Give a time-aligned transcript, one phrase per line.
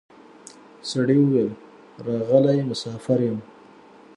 [0.89, 1.49] سړي وویل
[2.07, 3.39] راغلی مسافر یم